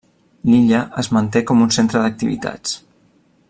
L'illa 0.51 0.79
es 1.01 1.09
manté 1.17 1.43
com 1.51 1.61
un 1.67 1.71
centre 1.77 2.03
d'activitats. 2.05 2.75